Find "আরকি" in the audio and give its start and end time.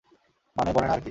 0.93-0.99